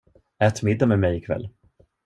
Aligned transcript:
Ät 0.39 0.63
middag 0.63 0.85
med 0.85 0.99
mig 0.99 1.17
i 1.17 1.21
kväll. 1.21 1.49